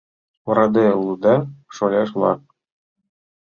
—Ораде 0.49 0.85
улыда, 0.99 1.35
шоляш-влак! 1.75 2.41